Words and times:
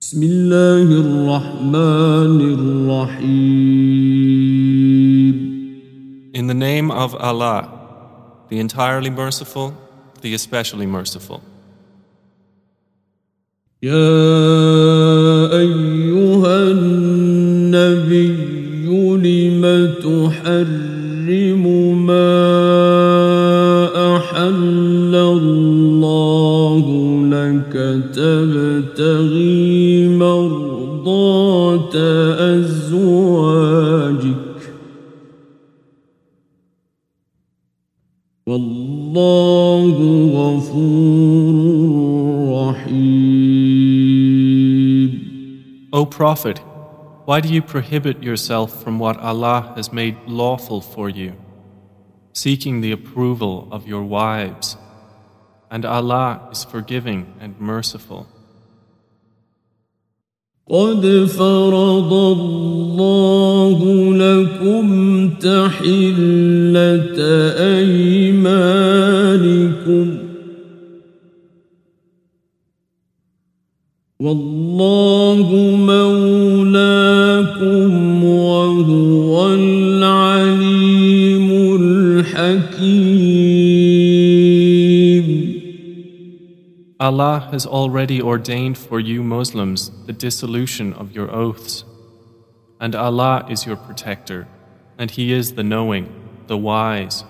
بسم 0.00 0.22
الله 0.22 0.82
الرحمن 0.82 2.40
الرحيم 2.58 3.50
In 6.34 6.46
the 6.46 6.54
name 6.54 6.90
of 6.90 7.14
Allah, 7.16 7.68
the 8.48 8.58
entirely 8.58 9.10
merciful, 9.10 9.74
the 10.22 10.34
especially 10.34 10.86
merciful. 10.86 11.40
يا 13.82 13.92
أيها 15.58 16.70
النبي 16.70 18.50
لم 19.16 19.94
تحرم 20.02 21.64
تبتغي 28.39 30.07
مرضات 30.07 31.95
أزواجك 32.55 34.35
والله 38.47 39.95
غفور 40.37 41.55
رحيم 42.69 43.55
O 45.93 46.05
Prophet, 46.05 46.59
why 47.25 47.39
do 47.39 47.47
you 47.47 47.61
prohibit 47.61 48.21
yourself 48.21 48.83
from 48.83 48.99
what 48.99 49.17
Allah 49.19 49.73
has 49.77 49.93
made 49.93 50.17
lawful 50.27 50.81
for 50.81 51.07
you, 51.09 51.33
seeking 52.33 52.81
the 52.81 52.91
approval 52.91 53.69
of 53.71 53.87
your 53.87 54.03
wives? 54.03 54.75
And 55.69 55.85
Allah 55.85 56.47
is 56.51 56.63
forgiving 56.63 57.33
and 57.39 57.59
merciful. 57.59 58.27
قد 60.69 61.05
فرض 61.29 62.13
الله 62.13 63.79
لكم 64.17 64.85
تحلة 65.29 67.17
أيمانكم 67.77 69.05
والله 74.19 75.68
Allah 86.99 87.49
has 87.51 87.65
already 87.65 88.21
ordained 88.21 88.77
for 88.77 88.99
you 88.99 89.21
Muslims 89.21 89.91
the 90.05 90.13
dissolution 90.13 90.93
of 90.93 91.11
your 91.11 91.29
oaths. 91.29 91.83
And 92.79 92.95
Allah 92.95 93.45
is 93.49 93.65
your 93.65 93.75
protector, 93.75 94.47
and 94.97 95.11
He 95.11 95.33
is 95.33 95.55
the 95.55 95.63
knowing, 95.63 96.07
the 96.47 96.57
wise. 96.57 97.25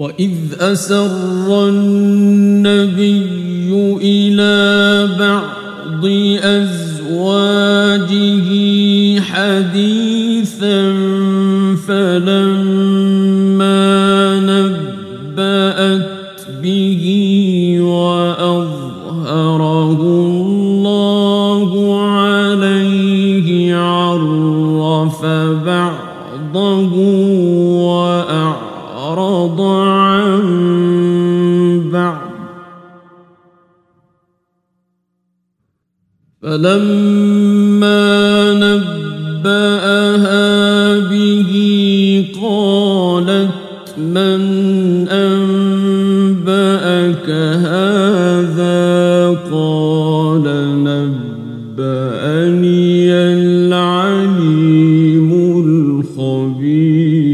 وإذ 0.00 0.56
أسر 0.60 1.68
النبي 1.68 3.68
إلى 4.00 5.08
بعض 5.18 6.06
أزواجه 6.40 8.48
حديثا 9.20 10.80
فلما 11.86 13.80
نبأت 14.40 16.40
به 16.62 16.73
فلما 36.65 38.57
نبأها 39.37 40.49
به 41.09 41.51
قالت 42.41 43.53
من 43.97 44.41
أنبأك 45.07 46.49
هذا 47.69 49.29
قال 49.51 50.43
نبأني 51.77 53.13
العليم 53.13 55.29
الخبير 55.65 57.25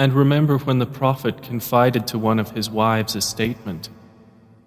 And 0.00 0.12
remember 0.12 0.58
when 0.58 0.78
the 0.78 0.86
Prophet 0.86 1.42
confided 1.42 2.06
to 2.08 2.18
one 2.18 2.38
of 2.38 2.50
his 2.50 2.68
wives 2.70 3.16
a 3.16 3.22
statement, 3.22 3.88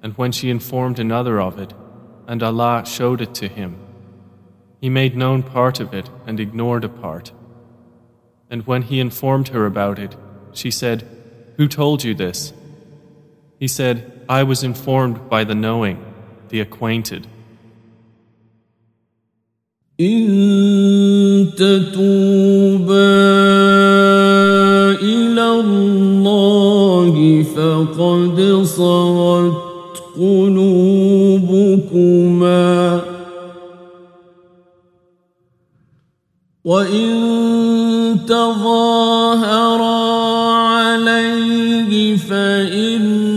and 0.03 0.13
when 0.15 0.33
she 0.33 0.51
informed 0.51 0.99
another 0.99 1.41
of 1.41 1.59
it, 1.59 1.73
and 2.27 2.43
Allah 2.43 2.85
showed 2.87 3.21
it 3.21 3.35
to 3.35 3.49
him. 3.49 3.77
He 4.81 4.89
made 4.89 5.17
known 5.17 5.43
part 5.43 5.81
of 5.81 5.95
it 5.95 6.11
and 6.27 6.39
ignored 6.39 6.85
a 6.85 6.89
part. 6.89 7.33
And 8.51 8.67
when 8.67 8.83
he 8.83 9.01
informed 9.01 9.49
her 9.49 9.67
about 9.67 9.99
it, 9.99 10.17
she 10.53 10.71
said, 10.71 11.07
Who 11.57 11.67
told 11.69 12.05
you 12.05 12.15
this? 12.15 12.53
He 13.59 13.69
said, 13.69 14.25
I 14.29 14.43
was 14.43 14.63
informed 14.63 15.29
by 15.29 15.45
the 15.45 15.55
knowing, 15.55 16.05
the 16.49 16.61
acquainted. 16.61 17.27
إن 20.01 21.55
تتوبا 21.57 23.17
إلى 25.01 25.61
الله 25.61 27.43
فقد 27.43 28.41
صغت 28.65 29.20
قلوبكما 31.42 32.12
وإن 36.66 37.10
تظاهرا 38.28 40.02
عليه 40.54 42.18
فإن 42.18 43.31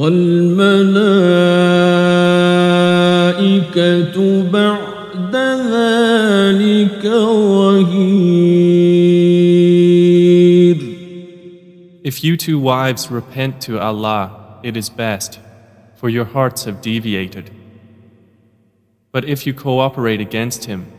والملائكة 0.00 1.36
بعد 4.50 5.36
ذلك 5.72 7.02
ظهير 7.02 8.56
If 12.04 12.22
you 12.22 12.36
two 12.36 12.58
wives 12.58 13.10
repent 13.10 13.60
to 13.62 13.80
Allah, 13.80 14.60
it 14.62 14.76
is 14.76 14.88
best, 14.88 15.40
for 15.96 16.08
your 16.08 16.26
hearts 16.26 16.64
have 16.64 16.80
deviated. 16.80 17.50
But 19.10 19.24
if 19.24 19.44
you 19.46 19.52
cooperate 19.54 20.20
against 20.20 20.66
him, 20.66 20.92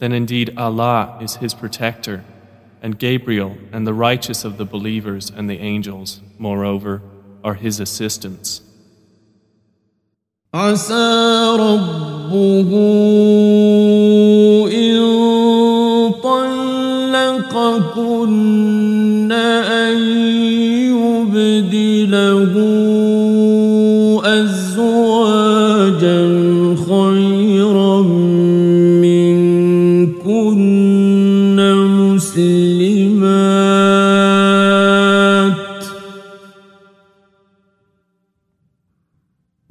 then 0.00 0.12
indeed 0.12 0.52
Allah 0.58 1.18
is 1.22 1.36
his 1.36 1.54
protector, 1.54 2.24
and 2.82 2.98
Gabriel 2.98 3.56
and 3.72 3.86
the 3.86 3.94
righteous 3.94 4.44
of 4.44 4.58
the 4.58 4.66
believers 4.66 5.30
and 5.30 5.48
the 5.48 5.60
angels, 5.60 6.20
moreover, 6.38 7.00
Are 7.43 7.55
his 7.55 7.79
assistants. 7.79 8.61
عسى 10.53 11.55
ربه 11.59 12.71
إن 14.73 14.99
طلقكن 17.53 17.79
أن 19.31 19.97
يبدله 21.29 22.53
أزواجا 24.25 26.19
خيرا 26.89 28.01
منكن 29.01 29.99
مسلمات 32.19 33.68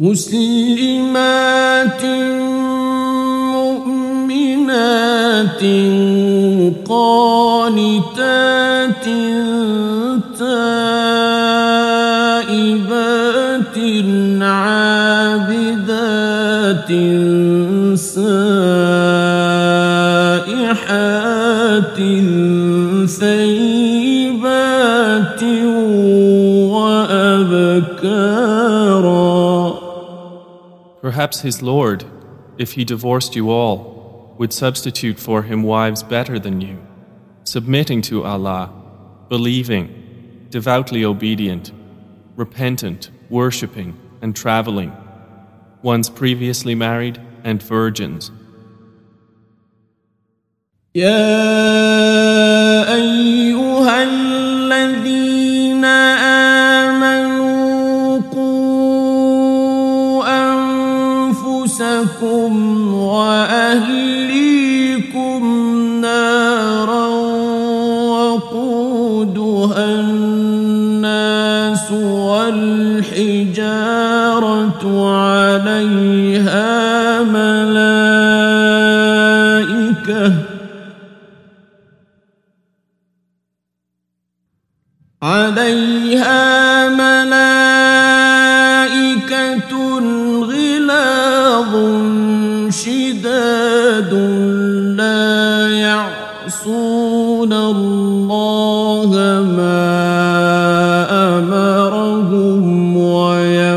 مسلمات 0.00 1.42
مؤمنات 3.50 4.82
قانتات 6.88 8.24
تائبات 10.38 10.58
عابدات 14.42 15.70
سائحات 20.78 21.98
ثيبات 23.18 24.62
وأبكار 26.70 28.57
Perhaps 31.08 31.40
his 31.40 31.62
Lord, 31.62 32.04
if 32.58 32.72
he 32.72 32.84
divorced 32.84 33.34
you 33.34 33.50
all, 33.50 34.34
would 34.36 34.52
substitute 34.52 35.18
for 35.18 35.42
him 35.42 35.62
wives 35.62 36.02
better 36.02 36.38
than 36.38 36.60
you, 36.60 36.76
submitting 37.44 38.02
to 38.02 38.24
Allah, 38.24 38.70
believing, 39.30 39.86
devoutly 40.50 41.06
obedient, 41.06 41.72
repentant, 42.36 43.08
worshipping, 43.30 43.96
and 44.20 44.36
traveling, 44.36 44.92
ones 45.80 46.10
previously 46.10 46.74
married 46.74 47.18
and 47.42 47.62
virgins. 47.62 48.30
يا 50.94 52.07
عليها 85.22 86.88
ملائكة 86.94 87.38
غلاظ 90.46 91.72
شداد 92.70 94.12
لا 94.94 95.68
يعصون 95.78 97.52
الله 97.52 99.10
ما 99.58 99.90
أمرهم 101.38 102.96
ويفعلون 102.96 103.68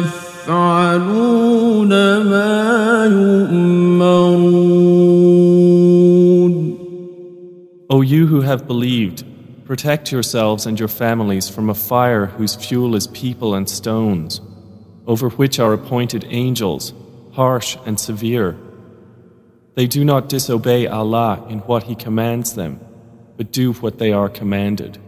ما 2.17 3.05
يؤمرون. 3.05 4.51
O 7.89 8.01
you 8.01 8.25
who 8.27 8.41
have 8.41 8.67
believed, 8.67 9.25
protect 9.70 10.12
yourselves 10.12 10.66
and 10.66 10.78
your 10.78 10.88
families 10.88 11.48
from 11.48 11.68
a 11.68 11.74
fire 11.74 12.26
whose 12.26 12.54
fuel 12.54 12.94
is 12.94 13.06
people 13.08 13.54
and 13.54 13.68
stones, 13.68 14.40
over 15.06 15.28
which 15.28 15.58
are 15.58 15.72
appointed 15.72 16.24
angels, 16.28 16.92
harsh 17.32 17.76
and 17.84 17.98
severe. 17.98 18.56
They 19.74 19.86
do 19.86 20.04
not 20.04 20.28
disobey 20.28 20.86
Allah 20.86 21.44
in 21.48 21.58
what 21.60 21.84
He 21.84 21.94
commands 21.94 22.54
them, 22.54 22.80
but 23.36 23.52
do 23.52 23.72
what 23.72 23.98
they 23.98 24.12
are 24.12 24.28
commanded. 24.28 24.98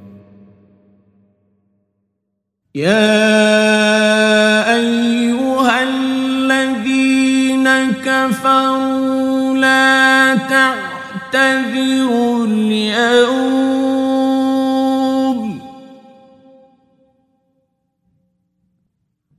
يا 2.74 4.76
أيها 4.76 5.82
الذين 5.82 7.68
كفروا 8.04 9.56
لا 9.56 10.34
تعتذروا 10.34 12.46
اليوم 12.46 14.11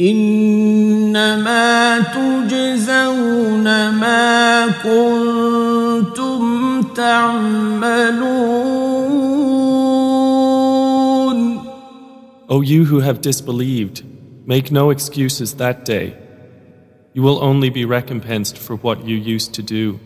إنما 0.02 2.00
تجزون 2.00 3.64
ما 3.90 4.68
كنتم 4.84 6.42
تعملون 6.96 8.60
O 12.52 12.62
you 12.62 12.86
who 12.86 13.00
have 13.02 13.22
disbelieved, 13.22 14.04
make 14.48 14.72
no 14.72 14.90
excuses 14.90 15.54
that 15.56 15.86
day. 15.86 16.16
You 17.14 17.22
will 17.22 17.40
only 17.44 17.70
be 17.70 17.86
recompensed 17.86 18.58
for 18.58 18.76
what 18.76 19.06
you 19.06 19.16
used 19.16 19.54
to 19.54 19.62
do. 19.62 20.00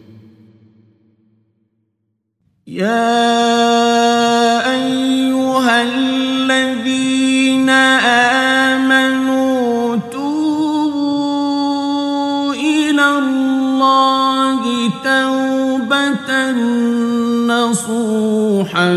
يا 2.68 3.14
أيها 4.72 5.82
الذين 5.82 7.70
آمنوا 7.70 8.07
نصوحا 17.47 18.91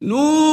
No 0.03 0.50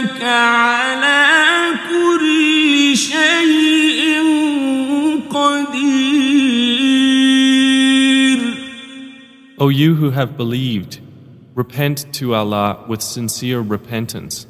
إنك 0.00 0.22
على 0.22 1.24
كل 1.88 2.96
شيء 2.96 4.22
قدير 5.30 6.76
O 9.58 9.68
you 9.68 9.94
who 9.94 10.10
have 10.10 10.36
believed, 10.36 11.00
repent 11.54 12.12
to 12.14 12.34
Allah 12.34 12.84
with 12.88 13.00
sincere 13.02 13.60
repentance. 13.60 14.46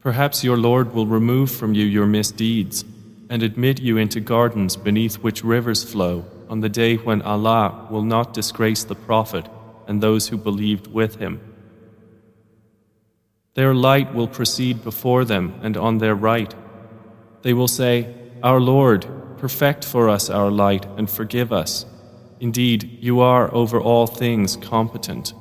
Perhaps 0.00 0.42
your 0.44 0.56
Lord 0.56 0.92
will 0.94 1.06
remove 1.06 1.50
from 1.50 1.74
you 1.74 1.84
your 1.84 2.06
misdeeds 2.06 2.84
and 3.30 3.42
admit 3.42 3.80
you 3.80 3.96
into 3.96 4.20
gardens 4.20 4.76
beneath 4.76 5.16
which 5.16 5.44
rivers 5.44 5.84
flow 5.84 6.24
on 6.48 6.60
the 6.60 6.68
day 6.68 6.96
when 6.96 7.22
Allah 7.22 7.86
will 7.90 8.02
not 8.02 8.34
disgrace 8.34 8.84
the 8.84 8.96
Prophet 8.96 9.48
and 9.86 10.00
those 10.00 10.28
who 10.28 10.36
believed 10.36 10.88
with 10.88 11.16
him. 11.16 11.45
Their 13.57 13.73
light 13.73 14.13
will 14.13 14.27
proceed 14.27 14.83
before 14.83 15.25
them 15.25 15.59
and 15.63 15.75
on 15.75 15.97
their 15.97 16.13
right. 16.13 16.53
They 17.41 17.53
will 17.53 17.67
say, 17.67 18.13
Our 18.43 18.61
Lord, 18.61 19.07
perfect 19.39 19.83
for 19.83 20.09
us 20.09 20.29
our 20.29 20.51
light 20.51 20.85
and 20.95 21.09
forgive 21.09 21.51
us. 21.51 21.87
Indeed, 22.39 22.99
you 23.01 23.19
are 23.19 23.51
over 23.51 23.81
all 23.81 24.05
things 24.05 24.57
competent. 24.57 25.33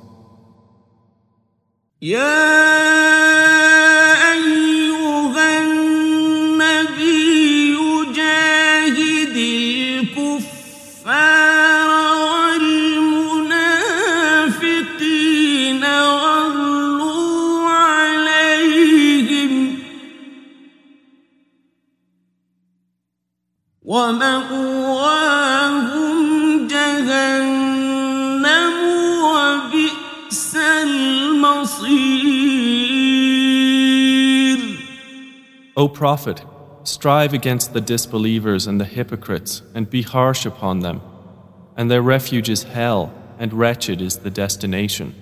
O 35.77 35.89
Prophet, 35.89 36.43
strive 36.85 37.35
against 37.35 37.75
the 37.75 37.83
disbelievers 37.83 38.67
and 38.67 38.81
the 38.81 38.87
hypocrites 38.87 39.61
and 39.75 39.91
be 39.91 40.01
harsh 40.01 40.47
upon 40.47 40.81
them. 40.81 41.03
And 41.77 41.91
their 41.91 42.01
refuge 42.01 42.49
is 42.49 42.63
hell, 42.63 43.13
and 43.39 43.53
wretched 43.53 44.01
is 44.01 44.19
the 44.19 44.31
destination. 44.31 45.15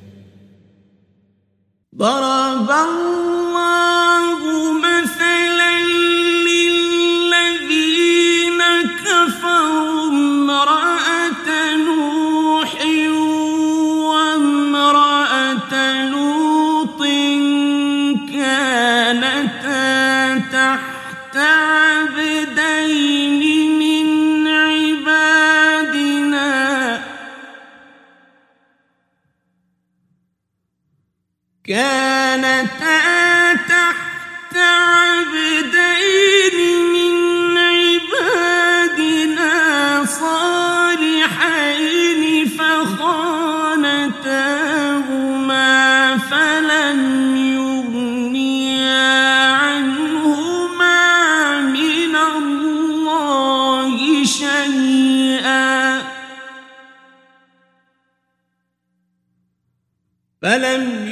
فلم 60.44 61.10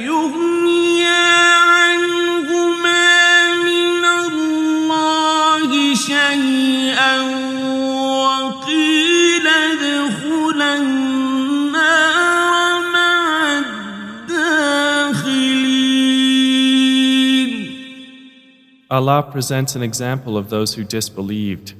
Allah 18.90 19.22
presents 19.22 19.76
an 19.76 19.82
example 19.82 20.36
of 20.36 20.50
those 20.50 20.74
who 20.74 20.82
disbelieved 20.82 21.74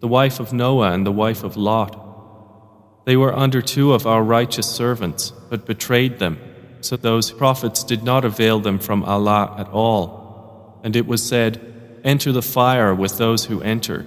the 0.00 0.08
wife 0.08 0.40
of 0.40 0.52
Noah 0.52 0.92
and 0.92 1.06
the 1.06 1.12
wife 1.12 1.42
of 1.42 1.56
Lot. 1.56 1.98
They 3.06 3.16
were 3.16 3.34
under 3.34 3.62
two 3.62 3.94
of 3.94 4.06
our 4.06 4.22
righteous 4.22 4.66
servants, 4.66 5.30
but 5.48 5.64
betrayed 5.64 6.18
them, 6.18 6.38
so 6.81 6.95
those 6.95 7.31
prophets 7.31 7.83
did 7.83 8.03
not 8.03 8.25
avail 8.25 8.59
them 8.59 8.79
from 8.79 9.03
Allah 9.03 9.55
at 9.57 9.67
all. 9.69 10.79
And 10.83 10.95
it 10.95 11.05
was 11.05 11.25
said, 11.25 11.59
Enter 12.03 12.31
the 12.31 12.41
fire 12.41 12.95
with 12.95 13.17
those 13.17 13.45
who 13.45 13.61
enter. 13.61 14.05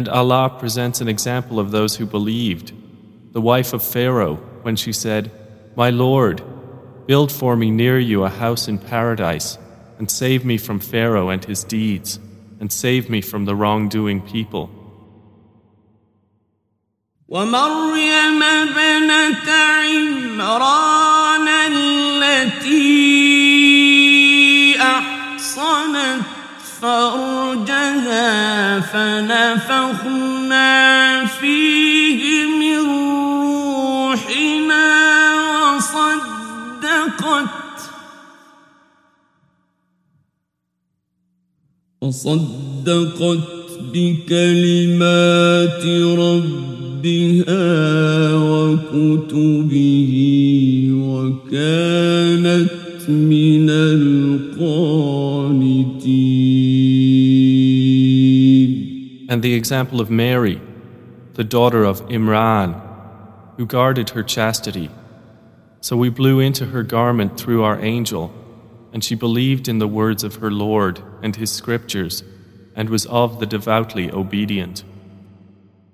And 0.00 0.08
Allah 0.08 0.54
presents 0.58 1.00
an 1.00 1.08
example 1.08 1.58
of 1.58 1.70
those 1.70 1.96
who 1.96 2.06
believed. 2.06 2.72
The 3.32 3.40
wife 3.40 3.72
of 3.72 3.82
Pharaoh, 3.82 4.36
when 4.62 4.76
she 4.76 4.92
said, 4.92 5.30
My 5.76 5.90
Lord, 5.90 6.42
build 7.06 7.30
for 7.30 7.56
me 7.56 7.70
near 7.70 7.98
you 7.98 8.24
a 8.24 8.28
house 8.28 8.68
in 8.68 8.78
paradise, 8.78 9.58
and 9.98 10.10
save 10.10 10.44
me 10.44 10.58
from 10.58 10.80
Pharaoh 10.80 11.28
and 11.28 11.44
his 11.44 11.64
deeds, 11.64 12.18
and 12.60 12.72
save 12.72 13.08
me 13.08 13.20
from 13.20 13.44
the 13.44 13.54
wrongdoing 13.54 14.20
people. 14.22 14.70
ومريم 17.28 18.42
ابنة 18.42 19.50
عمران 19.50 20.89
فنفخنا 28.93 30.71
فيه 31.25 32.21
من 32.59 32.79
روحنا 33.41 34.87
وصدقت 35.75 37.51
وصدقت 42.01 43.47
بكلمات 43.93 45.85
ربها 46.19 47.65
وكتبه 48.35 50.13
وكانت 50.91 52.71
من 53.09 53.50
And 59.31 59.41
the 59.41 59.53
example 59.53 60.01
of 60.01 60.09
Mary, 60.09 60.59
the 61.35 61.45
daughter 61.45 61.85
of 61.85 62.05
Imran, 62.07 62.81
who 63.55 63.65
guarded 63.65 64.09
her 64.09 64.23
chastity. 64.23 64.89
So 65.79 65.95
we 65.95 66.09
blew 66.09 66.41
into 66.41 66.65
her 66.65 66.83
garment 66.83 67.39
through 67.39 67.63
our 67.63 67.79
angel, 67.79 68.33
and 68.91 69.01
she 69.01 69.15
believed 69.15 69.69
in 69.69 69.79
the 69.79 69.87
words 69.87 70.25
of 70.25 70.35
her 70.35 70.51
Lord 70.51 71.01
and 71.23 71.33
his 71.37 71.49
scriptures, 71.49 72.25
and 72.75 72.89
was 72.89 73.05
of 73.05 73.39
the 73.39 73.45
devoutly 73.45 74.11
obedient. 74.11 74.83